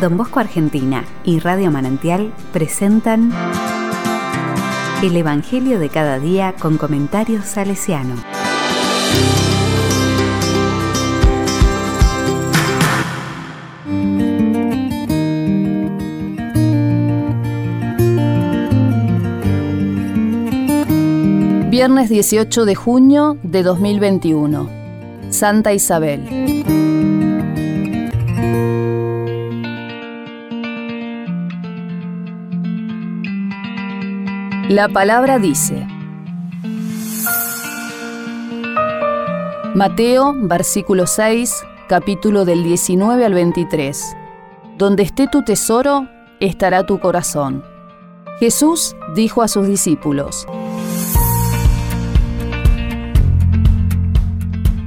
Don 0.00 0.16
Bosco 0.16 0.40
Argentina 0.40 1.04
y 1.24 1.38
Radio 1.38 1.70
Manantial 1.70 2.32
presentan 2.52 3.32
El 5.02 5.16
Evangelio 5.16 5.78
de 5.78 5.88
cada 5.88 6.18
día 6.18 6.54
con 6.58 6.78
comentarios 6.78 7.44
salesiano. 7.44 8.16
Viernes 21.70 22.08
18 22.08 22.64
de 22.64 22.74
junio 22.74 23.38
de 23.42 23.62
2021. 23.62 24.68
Santa 25.30 25.72
Isabel. 25.72 26.53
La 34.70 34.88
palabra 34.88 35.38
dice, 35.38 35.86
Mateo, 39.74 40.32
versículo 40.34 41.06
6, 41.06 41.62
capítulo 41.86 42.46
del 42.46 42.64
19 42.64 43.26
al 43.26 43.34
23. 43.34 44.16
Donde 44.78 45.02
esté 45.02 45.28
tu 45.28 45.42
tesoro, 45.42 46.08
estará 46.40 46.86
tu 46.86 46.98
corazón. 46.98 47.62
Jesús 48.40 48.96
dijo 49.14 49.42
a 49.42 49.48
sus 49.48 49.68
discípulos, 49.68 50.46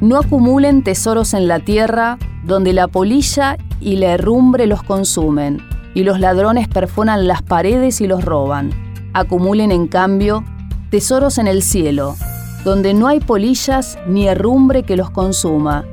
No 0.00 0.16
acumulen 0.18 0.82
tesoros 0.82 1.32
en 1.32 1.46
la 1.46 1.60
tierra, 1.60 2.18
donde 2.42 2.72
la 2.72 2.88
polilla 2.88 3.56
y 3.80 3.98
la 3.98 4.14
herrumbre 4.14 4.66
los 4.66 4.82
consumen, 4.82 5.62
y 5.94 6.02
los 6.02 6.18
ladrones 6.18 6.66
perforan 6.66 7.28
las 7.28 7.42
paredes 7.42 8.00
y 8.00 8.08
los 8.08 8.24
roban 8.24 8.89
Acumulen 9.12 9.72
en 9.72 9.88
cambio 9.88 10.44
tesoros 10.90 11.38
en 11.38 11.46
el 11.46 11.62
cielo, 11.62 12.16
donde 12.64 12.94
no 12.94 13.06
hay 13.08 13.20
polillas 13.20 13.98
ni 14.06 14.28
herrumbre 14.28 14.82
que 14.82 14.96
los 14.96 15.10
consuma, 15.10 15.84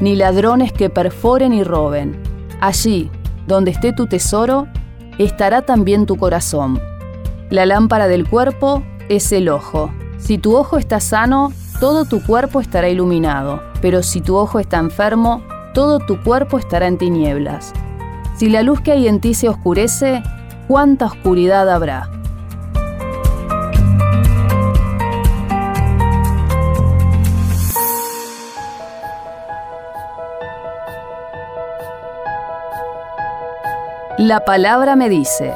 ni 0.00 0.16
ladrones 0.16 0.72
que 0.72 0.90
perforen 0.90 1.52
y 1.52 1.64
roben. 1.64 2.20
Allí, 2.60 3.10
donde 3.46 3.70
esté 3.70 3.92
tu 3.92 4.06
tesoro, 4.06 4.66
estará 5.18 5.62
también 5.62 6.06
tu 6.06 6.16
corazón. 6.16 6.80
La 7.50 7.66
lámpara 7.66 8.08
del 8.08 8.28
cuerpo 8.28 8.82
es 9.08 9.32
el 9.32 9.48
ojo. 9.48 9.90
Si 10.18 10.38
tu 10.38 10.56
ojo 10.56 10.78
está 10.78 11.00
sano, 11.00 11.52
todo 11.80 12.04
tu 12.04 12.22
cuerpo 12.22 12.60
estará 12.60 12.88
iluminado, 12.88 13.60
pero 13.82 14.02
si 14.02 14.20
tu 14.20 14.36
ojo 14.36 14.58
está 14.58 14.78
enfermo, 14.78 15.42
todo 15.74 15.98
tu 15.98 16.22
cuerpo 16.22 16.58
estará 16.58 16.86
en 16.86 16.96
tinieblas. 16.96 17.72
Si 18.36 18.48
la 18.48 18.62
luz 18.62 18.80
que 18.80 18.92
hay 18.92 19.08
en 19.08 19.20
ti 19.20 19.34
se 19.34 19.48
oscurece, 19.48 20.22
¿cuánta 20.66 21.06
oscuridad 21.06 21.68
habrá? 21.68 22.10
La 34.18 34.44
palabra 34.44 34.94
me 34.94 35.08
dice. 35.08 35.52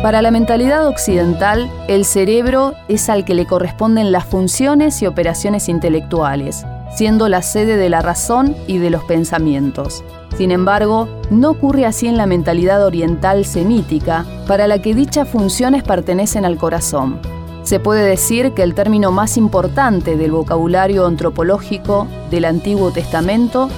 Para 0.00 0.22
la 0.22 0.30
mentalidad 0.30 0.86
occidental, 0.86 1.68
el 1.88 2.04
cerebro 2.04 2.74
es 2.86 3.08
al 3.10 3.24
que 3.24 3.34
le 3.34 3.44
corresponden 3.44 4.12
las 4.12 4.24
funciones 4.24 5.02
y 5.02 5.06
operaciones 5.06 5.68
intelectuales, 5.68 6.64
siendo 6.94 7.28
la 7.28 7.42
sede 7.42 7.76
de 7.76 7.88
la 7.88 8.02
razón 8.02 8.54
y 8.68 8.78
de 8.78 8.90
los 8.90 9.02
pensamientos. 9.02 10.04
Sin 10.36 10.52
embargo, 10.52 11.08
no 11.30 11.50
ocurre 11.50 11.86
así 11.86 12.06
en 12.06 12.16
la 12.16 12.26
mentalidad 12.26 12.86
oriental 12.86 13.44
semítica, 13.44 14.24
para 14.46 14.68
la 14.68 14.80
que 14.80 14.94
dichas 14.94 15.28
funciones 15.28 15.82
pertenecen 15.82 16.44
al 16.44 16.56
corazón. 16.56 17.18
Se 17.62 17.78
puede 17.78 18.04
decir 18.04 18.52
que 18.52 18.62
el 18.62 18.74
término 18.74 19.12
más 19.12 19.36
importante 19.36 20.16
del 20.16 20.32
vocabulario 20.32 21.06
antropológico 21.06 22.08
del 22.30 22.46
Antiguo 22.46 22.90
Testamento 22.90 23.68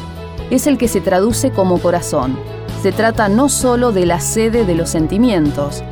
es 0.50 0.66
el 0.66 0.78
que 0.78 0.88
se 0.88 1.00
traduce 1.00 1.50
como 1.50 1.78
corazón. 1.78 2.38
Se 2.82 2.92
trata 2.92 3.28
no 3.28 3.48
solo 3.48 3.92
de 3.92 4.06
la 4.06 4.20
sede 4.20 4.64
de 4.64 4.74
los 4.74 4.90
sentimientos, 4.90 5.82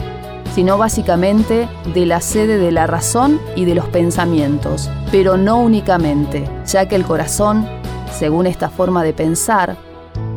sino 0.54 0.78
básicamente 0.78 1.68
de 1.94 2.06
la 2.06 2.20
sede 2.20 2.58
de 2.58 2.72
la 2.72 2.86
razón 2.86 3.40
y 3.54 3.64
de 3.64 3.74
los 3.74 3.86
pensamientos, 3.88 4.90
pero 5.10 5.36
no 5.36 5.60
únicamente, 5.60 6.48
ya 6.66 6.86
que 6.86 6.96
el 6.96 7.04
corazón, 7.04 7.66
según 8.12 8.46
esta 8.46 8.68
forma 8.68 9.02
de 9.02 9.12
pensar, 9.12 9.76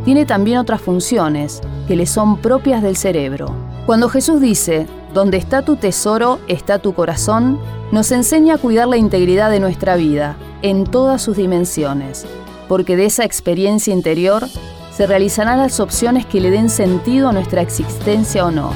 tiene 0.06 0.26
también 0.26 0.58
otras 0.58 0.82
funciones 0.82 1.62
que 1.88 1.96
le 1.96 2.06
son 2.06 2.38
propias 2.38 2.82
del 2.82 2.98
cerebro. 2.98 3.48
Cuando 3.86 4.10
Jesús 4.10 4.40
dice, 4.42 4.88
donde 5.14 5.38
está 5.38 5.62
tu 5.62 5.76
tesoro, 5.76 6.40
está 6.48 6.80
tu 6.80 6.94
corazón, 6.94 7.60
nos 7.92 8.12
enseña 8.12 8.56
a 8.56 8.58
cuidar 8.58 8.88
la 8.88 8.98
integridad 8.98 9.52
de 9.52 9.60
nuestra 9.60 9.96
vida, 9.96 10.36
en 10.62 10.86
todas 10.86 11.22
sus 11.22 11.38
dimensiones, 11.38 12.26
porque 12.68 12.96
de 12.96 13.06
esa 13.06 13.24
experiencia 13.24 13.94
interior 13.94 14.48
se 14.96 15.08
realizarán 15.08 15.60
las 15.60 15.80
opciones 15.80 16.26
que 16.26 16.42
le 16.42 16.52
den 16.52 16.70
sentido 16.70 17.30
a 17.30 17.34
nuestra 17.34 17.62
existencia 17.62 18.46
o 18.46 18.52
no. 18.52 18.72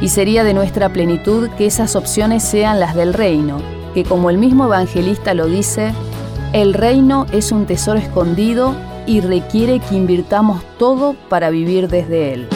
Y 0.00 0.08
sería 0.08 0.44
de 0.44 0.54
nuestra 0.54 0.92
plenitud 0.92 1.48
que 1.56 1.66
esas 1.66 1.96
opciones 1.96 2.42
sean 2.42 2.80
las 2.80 2.94
del 2.94 3.14
reino, 3.14 3.58
que 3.94 4.04
como 4.04 4.30
el 4.30 4.38
mismo 4.38 4.66
evangelista 4.66 5.34
lo 5.34 5.46
dice, 5.46 5.92
el 6.52 6.74
reino 6.74 7.26
es 7.32 7.52
un 7.52 7.66
tesoro 7.66 7.98
escondido 7.98 8.74
y 9.06 9.20
requiere 9.20 9.80
que 9.80 9.94
invirtamos 9.94 10.62
todo 10.78 11.14
para 11.28 11.50
vivir 11.50 11.88
desde 11.88 12.32
él. 12.34 12.48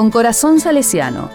Con 0.00 0.10
corazón 0.10 0.60
salesiano. 0.60 1.28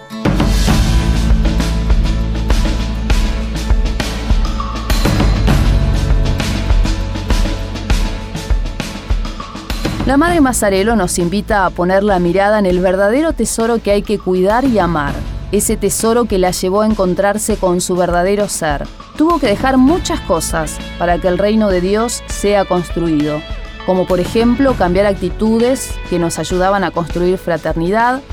La 10.08 10.18
Madre 10.18 10.42
Mazarelo 10.42 10.96
nos 10.96 11.20
invita 11.20 11.68
a 11.68 11.70
poner 11.70 12.04
la 12.04 12.18
mirada 12.18 12.58
en 12.58 12.66
el 12.66 12.80
verdadero 12.80 13.34
tesoro 13.34 13.78
que 13.84 13.92
hay 13.92 14.02
que 14.02 14.18
cuidar 14.18 14.66
y 14.66 14.80
amar, 14.80 15.14
ese 15.52 15.78
tesoro 15.78 16.25
que 16.25 16.40
la 16.40 16.50
llevó 16.50 16.81
a 16.81 16.88
encontrarse 16.88 17.58
con 17.58 17.81
su 17.81 17.96
verdadero 17.96 18.50
ser. 18.50 18.88
Tuvo 19.16 19.38
que 19.38 19.46
dejar 19.46 19.78
muchas 19.78 20.20
cosas 20.22 20.80
para 20.98 21.20
que 21.20 21.28
el 21.28 21.38
reino 21.38 21.70
de 21.70 21.81
Dios 21.81 22.24
sea 22.25 22.66
construido, 22.66 23.42
como 23.86 24.08
por 24.08 24.20
ejemplo 24.20 24.74
cambiar 24.74 25.06
actitudes 25.06 25.92
que 26.09 26.18
nos 26.18 26.40
ayudaban 26.40 26.84
a 26.84 26.90
construir 26.90 27.38
fraternidad, 27.38 28.24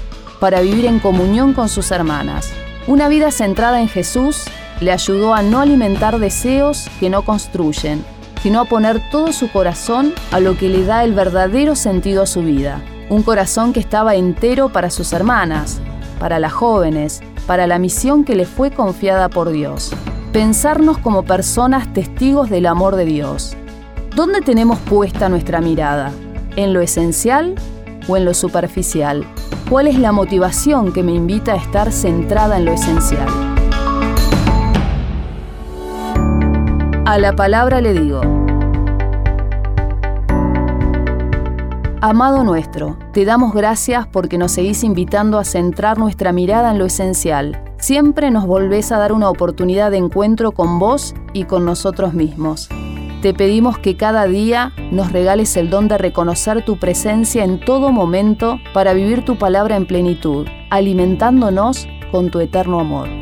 para 0.42 0.60
vivir 0.60 0.86
en 0.86 0.98
comunión 0.98 1.52
con 1.52 1.68
sus 1.68 1.92
hermanas. 1.92 2.52
Una 2.88 3.06
vida 3.06 3.30
centrada 3.30 3.80
en 3.80 3.86
Jesús 3.86 4.42
le 4.80 4.90
ayudó 4.90 5.34
a 5.34 5.42
no 5.42 5.60
alimentar 5.60 6.18
deseos 6.18 6.90
que 6.98 7.08
no 7.08 7.24
construyen, 7.24 8.04
sino 8.42 8.60
a 8.60 8.64
poner 8.64 9.00
todo 9.12 9.32
su 9.32 9.52
corazón 9.52 10.12
a 10.32 10.40
lo 10.40 10.58
que 10.58 10.68
le 10.68 10.84
da 10.84 11.04
el 11.04 11.14
verdadero 11.14 11.76
sentido 11.76 12.24
a 12.24 12.26
su 12.26 12.42
vida. 12.42 12.82
Un 13.08 13.22
corazón 13.22 13.72
que 13.72 13.78
estaba 13.78 14.16
entero 14.16 14.70
para 14.70 14.90
sus 14.90 15.12
hermanas, 15.12 15.80
para 16.18 16.40
las 16.40 16.52
jóvenes, 16.52 17.20
para 17.46 17.68
la 17.68 17.78
misión 17.78 18.24
que 18.24 18.34
le 18.34 18.44
fue 18.44 18.72
confiada 18.72 19.28
por 19.28 19.50
Dios. 19.50 19.92
Pensarnos 20.32 20.98
como 20.98 21.22
personas 21.22 21.92
testigos 21.92 22.50
del 22.50 22.66
amor 22.66 22.96
de 22.96 23.04
Dios. 23.04 23.56
¿Dónde 24.16 24.40
tenemos 24.40 24.80
puesta 24.80 25.28
nuestra 25.28 25.60
mirada? 25.60 26.10
¿En 26.56 26.72
lo 26.72 26.80
esencial 26.80 27.54
o 28.08 28.16
en 28.16 28.24
lo 28.24 28.34
superficial? 28.34 29.24
¿Cuál 29.68 29.86
es 29.86 29.98
la 29.98 30.12
motivación 30.12 30.92
que 30.92 31.02
me 31.02 31.12
invita 31.12 31.52
a 31.52 31.56
estar 31.56 31.92
centrada 31.92 32.58
en 32.58 32.64
lo 32.64 32.72
esencial? 32.72 33.26
A 37.04 37.18
la 37.18 37.32
palabra 37.34 37.80
le 37.80 37.92
digo, 37.92 38.20
Amado 42.04 42.42
nuestro, 42.42 42.96
te 43.12 43.24
damos 43.24 43.54
gracias 43.54 44.08
porque 44.08 44.36
nos 44.36 44.50
seguís 44.50 44.82
invitando 44.82 45.38
a 45.38 45.44
centrar 45.44 45.98
nuestra 45.98 46.32
mirada 46.32 46.72
en 46.72 46.78
lo 46.80 46.84
esencial. 46.84 47.62
Siempre 47.78 48.32
nos 48.32 48.44
volvés 48.44 48.90
a 48.90 48.98
dar 48.98 49.12
una 49.12 49.30
oportunidad 49.30 49.92
de 49.92 49.98
encuentro 49.98 50.50
con 50.50 50.80
vos 50.80 51.14
y 51.32 51.44
con 51.44 51.64
nosotros 51.64 52.12
mismos. 52.12 52.68
Te 53.22 53.32
pedimos 53.32 53.78
que 53.78 53.96
cada 53.96 54.26
día 54.26 54.72
nos 54.90 55.12
regales 55.12 55.56
el 55.56 55.70
don 55.70 55.86
de 55.86 55.96
reconocer 55.96 56.64
tu 56.64 56.78
presencia 56.78 57.44
en 57.44 57.60
todo 57.60 57.92
momento 57.92 58.58
para 58.74 58.94
vivir 58.94 59.24
tu 59.24 59.38
palabra 59.38 59.76
en 59.76 59.86
plenitud, 59.86 60.48
alimentándonos 60.70 61.86
con 62.10 62.30
tu 62.30 62.40
eterno 62.40 62.80
amor. 62.80 63.21